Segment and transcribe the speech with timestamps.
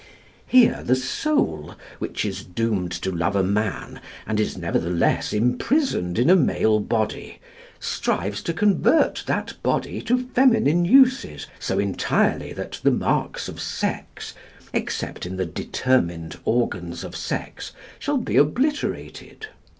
[0.47, 6.27] Here the soul which is doomed to love a man, and is nevertheless imprisoned in
[6.27, 7.39] a male body,
[7.79, 14.33] strives to convert that body to feminine uses so entirely that the marks of sex,
[14.73, 19.49] except in the determined organs of sex, shall be obliterated.